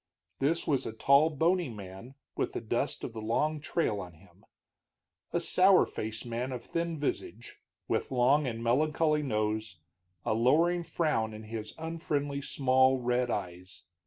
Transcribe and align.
This 0.39 0.65
was 0.65 0.87
a 0.87 0.93
tall, 0.93 1.29
bony 1.29 1.69
man 1.69 2.15
with 2.35 2.53
the 2.53 2.59
dust 2.59 3.03
of 3.03 3.13
the 3.13 3.21
long 3.21 3.59
trail 3.61 3.99
on 3.99 4.15
him; 4.15 4.43
a 5.31 5.39
sour 5.39 5.85
faced 5.85 6.25
man 6.25 6.51
of 6.51 6.63
thin 6.63 6.97
visage, 6.97 7.57
with 7.87 8.09
long 8.09 8.47
and 8.47 8.63
melancholy 8.63 9.21
nose, 9.21 9.79
a 10.25 10.33
lowering 10.33 10.81
frown 10.81 11.35
in 11.35 11.43
his 11.43 11.75
unfriendly, 11.77 12.41
small 12.41 12.97
red 12.97 13.29
eyes. 13.29 13.83